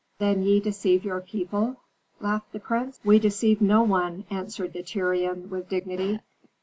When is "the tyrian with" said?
4.73-5.69